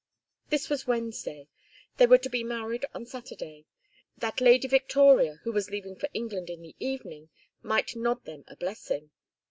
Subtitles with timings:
[0.49, 1.47] This was Wednesday.
[1.97, 3.65] They were to be married on Saturday,
[4.17, 7.29] that Lady Victoria, who was leaving for England in the evening,
[7.61, 9.11] might nod them a blessing.